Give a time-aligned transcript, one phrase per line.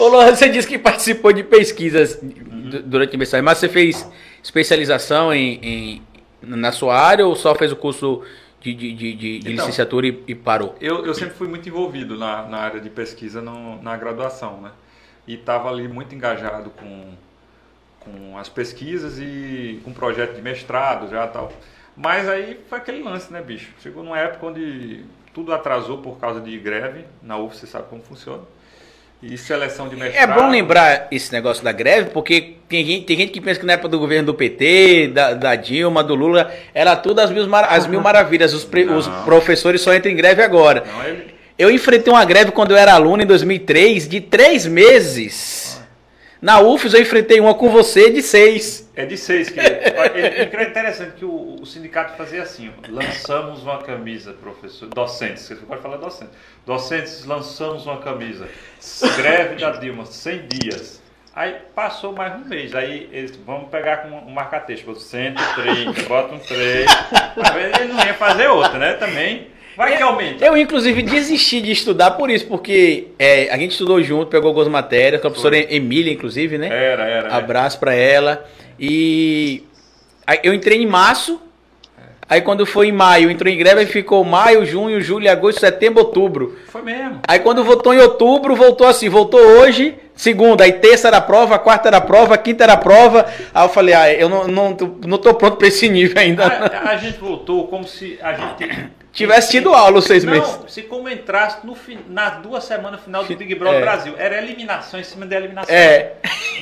[0.00, 2.70] Ô, Lohan, você disse que participou de pesquisas uhum.
[2.86, 4.10] durante a universidade, mas você fez
[4.42, 6.02] especialização em, em,
[6.40, 8.22] na sua área ou só fez o curso
[8.62, 10.74] de, de, de, de então, licenciatura e, e, parou?
[10.80, 14.70] Eu, eu sempre fui muito envolvido na, na área de pesquisa no, na graduação, né?
[15.26, 17.12] E estava ali muito engajado com,
[18.00, 21.52] com as pesquisas e com projeto de mestrado já tal.
[21.94, 23.70] Mas aí foi aquele lance, né, bicho?
[23.82, 25.04] Chegou numa época onde
[25.34, 27.04] tudo atrasou por causa de greve.
[27.22, 28.44] Na UF você sabe como funciona.
[29.22, 30.30] E seleção de mestrado.
[30.30, 33.66] É bom lembrar esse negócio da greve, porque tem gente, tem gente que pensa que
[33.66, 37.46] na época do governo do PT, da, da Dilma, do Lula, era tudo as mil,
[37.54, 38.54] as mil maravilhas.
[38.54, 40.84] Os, pre, os professores só entram em greve agora.
[40.86, 41.34] Não, ele...
[41.58, 45.79] Eu enfrentei uma greve quando eu era aluno em 2003 de três meses.
[46.40, 48.90] Na UFES eu enfrentei uma com você de seis.
[48.96, 49.50] É de seis.
[49.50, 55.42] Que, é, é interessante que o, o, sindicato fazia assim, lançamos uma camisa, professor, docentes,
[55.42, 56.34] você pode falar docentes.
[56.64, 58.48] Docentes, lançamos uma camisa.
[59.18, 61.02] Greve da Dilma, 100 dias.
[61.34, 62.74] Aí passou mais um mês.
[62.74, 66.90] Aí eles vamos pegar com um marca-texto, 130, bota um 3.
[67.80, 68.94] Ele não ia fazer outra, né?
[68.94, 70.44] Também Vai que aumenta.
[70.44, 74.68] Eu, inclusive, desisti de estudar por isso, porque é, a gente estudou junto, pegou algumas
[74.68, 76.68] matérias, com a professora Emília, inclusive, né?
[76.68, 77.34] Era, era.
[77.34, 78.44] Abraço para ela.
[78.78, 79.64] E
[80.42, 81.40] eu entrei em março,
[82.30, 86.56] Aí quando foi em maio, entrou em greve, ficou maio, junho, julho, agosto, setembro, outubro.
[86.68, 87.18] Foi mesmo.
[87.26, 91.88] Aí quando voltou em outubro, voltou assim, voltou hoje, segunda, aí terça era prova, quarta
[91.88, 93.26] era prova, quinta era prova.
[93.52, 96.46] Aí eu falei, ah, eu não, não, não tô pronto para esse nível ainda.
[96.46, 100.48] A, a, gente voltou como se a gente Tivesse tido aula os seis não, meses.
[100.48, 101.76] Não, se como entrasse no,
[102.08, 103.82] nas duas semanas final do Big Brother é.
[103.82, 104.14] Brasil.
[104.16, 105.74] Era eliminação em cima de eliminação.
[105.74, 106.12] É.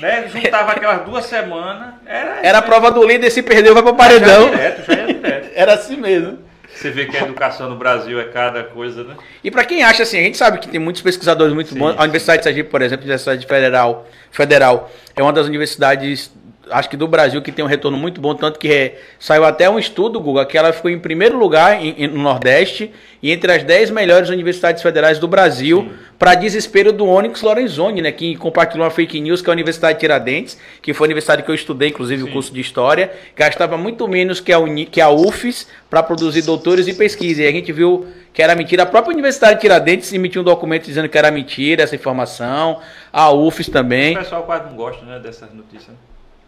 [0.00, 0.28] Né?
[0.28, 1.94] Juntava aquelas duas semanas.
[2.06, 4.48] Era, era a prova do líder, se perdeu, vai para o paredão.
[4.48, 5.50] Já direto, já ia direto.
[5.54, 6.38] era assim mesmo.
[6.74, 9.16] Você vê que a educação no Brasil é cada coisa, né?
[9.42, 11.96] E para quem acha assim, a gente sabe que tem muitos pesquisadores muito sim, bons.
[11.98, 16.30] A Universidade de Sergipe, por exemplo, a Universidade Federal, Federal, é uma das universidades
[16.70, 19.68] acho que do Brasil, que tem um retorno muito bom, tanto que é, saiu até
[19.68, 22.90] um estudo, Google, que ela ficou em primeiro lugar em, em, no Nordeste
[23.22, 28.12] e entre as 10 melhores universidades federais do Brasil, para desespero do Onyx Lorenzoni, né,
[28.12, 31.42] que compartilhou uma fake news que é a Universidade de Tiradentes, que foi a universidade
[31.42, 32.28] que eu estudei, inclusive, Sim.
[32.28, 36.42] o curso de História, gastava muito menos que a, Uni, que a UFES para produzir
[36.42, 37.42] doutores e pesquisa.
[37.42, 38.82] E a gente viu que era mentira.
[38.82, 42.80] A própria Universidade de Tiradentes emitiu um documento dizendo que era mentira essa informação,
[43.12, 44.16] a UFES também.
[44.16, 45.88] O pessoal quase não gosta né, dessas notícias.
[45.88, 45.94] Né?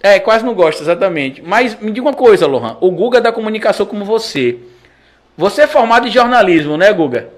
[0.02, 1.42] É, quase não gosta, exatamente.
[1.42, 2.76] Mas me diga uma coisa, Lohan.
[2.80, 4.58] O Guga é da comunicação como você.
[5.36, 7.30] Você é formado em jornalismo, né, Guga?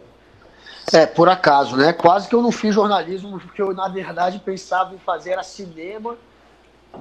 [0.92, 1.92] É, por acaso, né?
[1.92, 6.16] Quase que eu não fiz jornalismo, porque eu, na verdade, pensava em fazer a cinema.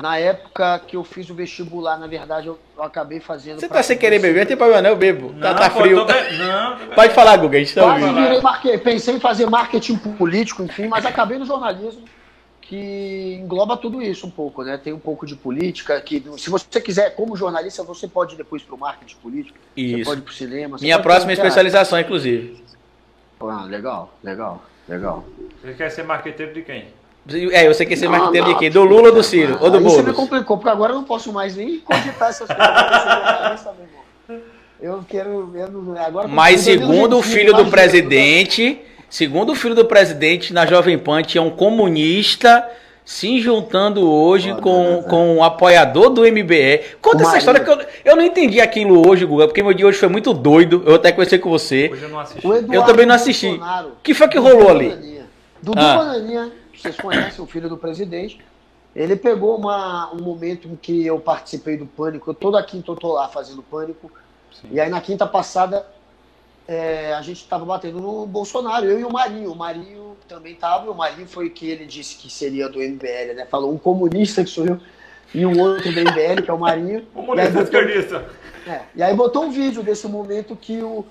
[0.01, 3.59] Na época que eu fiz o vestibular, na verdade, eu, eu acabei fazendo.
[3.59, 4.47] Você tá sem querer beber?
[4.47, 5.33] Tem problema, não, eu bebo.
[5.33, 6.05] Não, tá, tá frio.
[6.05, 6.13] Be...
[6.37, 8.79] Não, Pode falar, Guga, a gente tá ouvindo.
[8.81, 12.05] Pensei em fazer marketing político, enfim, mas acabei no jornalismo
[12.61, 14.77] que engloba tudo isso um pouco, né?
[14.77, 18.61] Tem um pouco de política, que se você quiser, como jornalista, você pode ir depois
[18.61, 19.97] para o marketing político, isso.
[19.97, 20.77] você pode ir para o cinema.
[20.79, 22.63] Minha próxima especialização, inclusive.
[23.41, 25.25] Ah, legal, legal, legal.
[25.61, 26.85] Você quer ser marqueteiro de quem?
[27.51, 28.71] É, você quer ser não, marqueteiro não, de quem?
[28.71, 29.57] Do Lula ou do Ciro?
[29.59, 29.99] ou do Boulos?
[29.99, 33.67] Isso me complicou, porque agora eu não posso mais nem cogitar essas coisas.
[34.79, 35.51] eu quero.
[35.55, 38.79] Eu, agora Mas segundo o filho do presidente
[39.11, 42.65] Segundo o filho do presidente, na Jovem Pan tinha um comunista
[43.03, 46.95] se juntando hoje com, com um apoiador do MBE.
[47.01, 49.97] Conta essa história que eu, eu não entendi aquilo hoje, Guga, porque meu dia hoje
[49.97, 50.81] foi muito doido.
[50.85, 51.89] Eu até conversei com você.
[51.91, 52.47] Hoje eu não assisti.
[52.47, 53.49] Eu também não assisti.
[53.49, 55.21] O que foi que rolou ali?
[55.61, 55.97] Dudu ah.
[55.97, 58.39] Bananinha, vocês conhecem o filho do presidente.
[58.95, 62.33] Ele pegou uma, um momento em que eu participei do Pânico.
[62.33, 64.09] Toda quinta eu tô lá fazendo Pânico.
[64.53, 64.69] Sim.
[64.71, 65.85] E aí na quinta passada
[66.71, 69.51] é, a gente estava batendo no Bolsonaro, eu e o Marinho.
[69.51, 73.45] O Marinho também estava, o Marinho foi que ele disse que seria do MBL, né?
[73.45, 74.79] Falou um comunista que sou eu
[75.33, 77.05] e um outro do MBL, que é o Marinho.
[77.13, 78.29] Comunista esquerdista.
[78.65, 81.05] É, e aí botou um vídeo desse momento que o,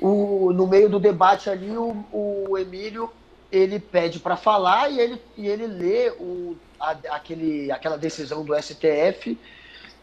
[0.00, 3.10] o, no meio do debate ali, o, o Emílio
[3.50, 8.54] ele pede para falar e ele, e ele lê o, a, aquele, aquela decisão do
[8.54, 9.36] STF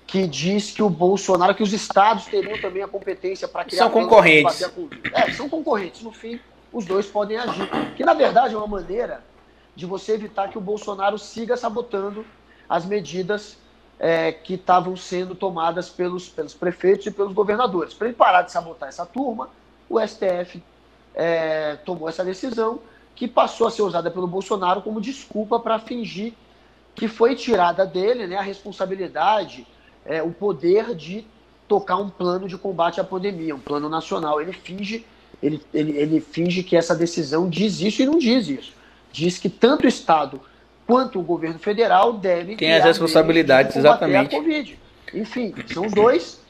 [0.10, 3.84] que diz que o Bolsonaro, que os estados teriam também a competência para criar.
[3.84, 4.64] São concorrentes.
[5.14, 6.02] É, são concorrentes.
[6.02, 6.40] No fim,
[6.74, 7.70] os dois podem agir.
[7.96, 9.24] Que na verdade é uma maneira
[9.76, 12.26] de você evitar que o Bolsonaro siga sabotando
[12.68, 13.58] as medidas
[14.00, 17.94] é, que estavam sendo tomadas pelos, pelos prefeitos e pelos governadores.
[17.94, 19.50] Para ele parar de sabotar essa turma,
[19.88, 20.64] o STF
[21.14, 22.80] é, tomou essa decisão
[23.16, 26.34] que passou a ser usada pelo Bolsonaro como desculpa para fingir
[26.96, 29.68] que foi tirada dele né, a responsabilidade
[30.10, 31.24] é, o poder de
[31.68, 34.42] tocar um plano de combate à pandemia, um plano nacional.
[34.42, 35.06] Ele finge,
[35.42, 38.74] ele, ele, ele finge que essa decisão diz isso e não diz isso.
[39.12, 40.42] Diz que tanto o Estado
[40.88, 44.36] quanto o governo federal deve tem as responsabilidades exatamente.
[44.36, 44.80] A Covid.
[45.14, 46.42] Enfim, são dois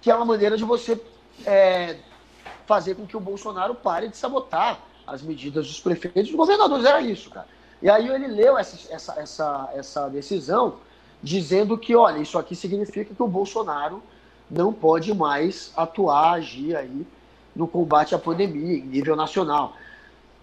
[0.00, 0.98] que é uma maneira de você
[1.44, 1.96] é,
[2.66, 6.86] fazer com que o Bolsonaro pare de sabotar as medidas dos prefeitos e dos governadores.
[6.86, 7.46] Era isso, cara.
[7.82, 10.76] E aí ele leu essa, essa, essa, essa decisão
[11.22, 14.02] dizendo que, olha, isso aqui significa que o Bolsonaro
[14.50, 17.06] não pode mais atuar, agir aí
[17.54, 19.74] no combate à pandemia em nível nacional.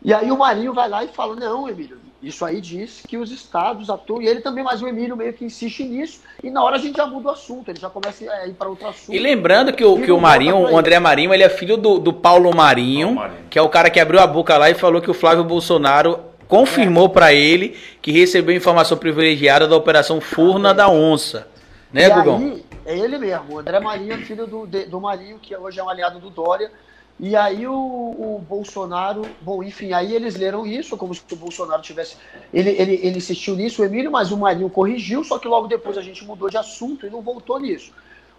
[0.04, 3.32] E aí o Marinho vai lá e fala, não, Emílio, isso aí diz que os
[3.32, 6.78] estados atuam, e ele também, mas o Emílio meio que insiste nisso, e na hora
[6.78, 9.14] a gente já muda o assunto, ele já começa a ir para outro assunto.
[9.14, 12.14] E lembrando que o, que o Marinho, o André Marinho, ele é filho do, do
[12.14, 15.12] Paulo Marinho, Marinho, que é o cara que abriu a boca lá e falou que
[15.12, 17.10] o Flávio Bolsonaro confirmou é.
[17.10, 21.48] para ele que recebeu informação privilegiada da Operação Furna da Onça.
[21.94, 22.38] Né, e Gugão?
[22.38, 25.84] Aí, é ele mesmo, o André Marinho é filho do, do Marinho, que hoje é
[25.84, 26.72] um aliado do Dória,
[27.20, 31.82] e aí o, o, Bolsonaro, bom, enfim, aí eles leram isso, como se o Bolsonaro
[31.82, 32.16] tivesse.
[32.52, 35.98] Ele, ele, ele insistiu nisso, o Emílio, mas o Marinho corrigiu, só que logo depois
[35.98, 37.92] a gente mudou de assunto e não voltou nisso.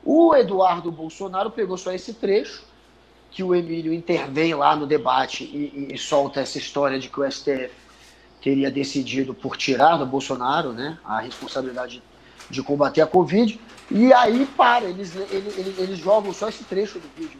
[0.05, 2.65] O Eduardo Bolsonaro pegou só esse trecho,
[3.31, 7.21] que o Emílio intervém lá no debate e, e, e solta essa história de que
[7.21, 7.71] o STF
[8.43, 12.03] teria decidido por tirar do Bolsonaro né, a responsabilidade
[12.49, 13.61] de combater a Covid.
[13.91, 17.39] E aí para, eles, eles, eles jogam só esse trecho do vídeo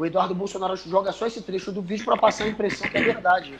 [0.00, 3.02] o Eduardo Bolsonaro joga só esse trecho do vídeo para passar a impressão que é
[3.02, 3.54] verdade.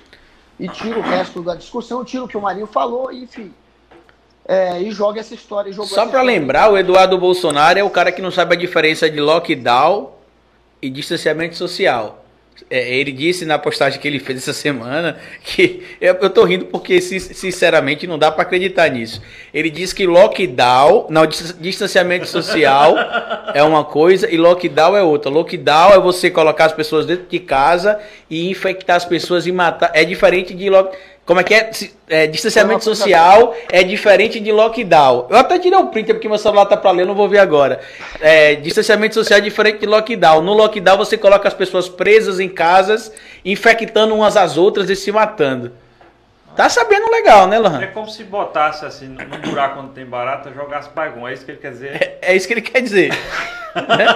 [0.59, 3.53] E tira o resto da discussão, tira o que o Marinho falou, enfim.
[4.47, 5.71] É, e joga essa história.
[5.73, 9.21] Só para lembrar, o Eduardo Bolsonaro é o cara que não sabe a diferença de
[9.21, 10.12] lockdown
[10.81, 12.19] e distanciamento social.
[12.69, 16.67] É, ele disse na postagem que ele fez essa semana que eu, eu tô rindo
[16.67, 19.23] porque sinceramente não dá para acreditar nisso.
[19.53, 22.95] Ele disse que lockdown, não, distanciamento social
[23.55, 25.31] é uma coisa e lockdown é outra.
[25.31, 27.99] Lockdown é você colocar as pessoas dentro de casa
[28.29, 29.91] e infectar as pessoas e matar.
[29.95, 31.71] É diferente de lockdown como é que é?
[32.09, 35.29] é distanciamento social é diferente de lockdown.
[35.31, 37.38] Eu até tirei o um print porque meu celular tá para ler, não vou ver
[37.38, 37.81] agora.
[38.21, 40.43] É, distanciamento social é diferente de lockdown.
[40.43, 43.12] No lockdown você coloca as pessoas presas em casas,
[43.44, 45.71] infectando umas às outras e se matando.
[46.56, 47.81] Tá sabendo legal, né, Lohan?
[47.81, 51.29] É como se botasse assim, num buraco quando tem barata, jogasse baigão.
[51.29, 51.94] É isso que ele quer dizer?
[51.94, 53.12] É, é isso que ele quer dizer.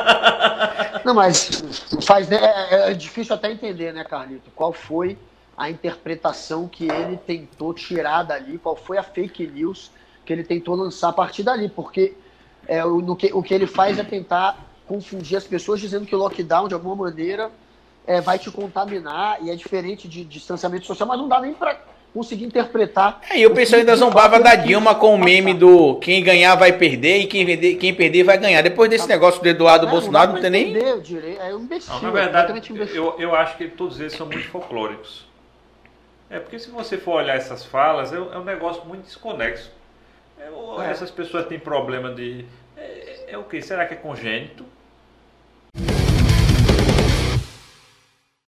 [1.07, 1.63] Não, mas
[2.05, 4.51] faz, né, é, é difícil até entender, né, Carlito?
[4.57, 5.17] Qual foi
[5.57, 9.91] a interpretação que ele tentou tirar dali, qual foi a fake news
[10.25, 12.15] que ele tentou lançar a partir dali, porque
[12.67, 16.15] é, o, no que, o que ele faz é tentar confundir as pessoas dizendo que
[16.15, 17.51] o lockdown, de alguma maneira,
[18.07, 21.55] é, vai te contaminar e é diferente de, de distanciamento social, mas não dá nem
[21.55, 21.79] para
[22.13, 23.21] conseguir interpretar.
[23.31, 26.73] É, e o pessoal ainda zombava da Dilma com o meme do quem ganhar vai
[26.73, 28.63] perder e quem perder, quem perder vai ganhar.
[28.63, 30.77] Depois desse negócio do Eduardo é, Bolsonaro, não, não tem nem.
[30.77, 35.34] É um imbecil, não, na verdade, eu, eu acho que todos eles são muito folclóricos.
[36.35, 39.71] É porque se você for olhar essas falas, é, é um negócio muito desconexo.
[40.37, 40.91] É, é.
[40.91, 42.45] Essas pessoas têm problema de.
[42.77, 43.63] É, é, o que?
[43.63, 44.67] Será que é congênito?